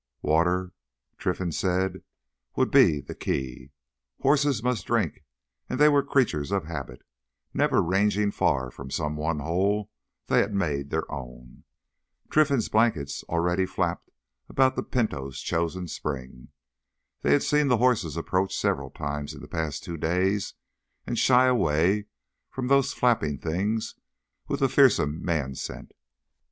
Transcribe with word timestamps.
Water, 0.23 0.73
Trinfan 1.19 1.51
said, 1.51 2.01
would 2.55 2.71
be 2.71 3.01
the 3.01 3.13
key. 3.13 3.69
Horses 4.21 4.63
must 4.63 4.87
drink 4.87 5.23
and 5.69 5.79
they 5.79 5.89
were 5.89 6.01
creatures 6.01 6.51
of 6.51 6.63
habit, 6.65 7.03
never 7.53 7.83
ranging 7.83 8.31
far 8.31 8.71
from 8.71 8.89
some 8.89 9.15
one 9.15 9.41
hole 9.41 9.91
they 10.25 10.39
had 10.39 10.55
made 10.55 10.89
their 10.89 11.03
own. 11.11 11.65
Trinfan 12.31 12.67
blankets 12.71 13.21
already 13.29 13.67
flapped 13.67 14.09
about 14.49 14.75
the 14.75 14.81
Pinto's 14.81 15.39
chosen 15.39 15.87
spring. 15.87 16.47
They 17.21 17.33
had 17.33 17.43
seen 17.43 17.67
the 17.67 17.77
horses 17.77 18.17
approach 18.17 18.55
several 18.57 18.89
times 18.89 19.35
in 19.35 19.41
the 19.41 19.47
past 19.47 19.83
two 19.83 19.97
days 19.97 20.55
and 21.05 21.15
shy 21.15 21.45
away 21.45 22.07
from 22.49 22.69
those 22.69 22.91
flapping 22.91 23.37
things 23.37 23.93
with 24.47 24.61
the 24.61 24.67
fearsome 24.67 25.23
man 25.23 25.53
scent. 25.53 25.91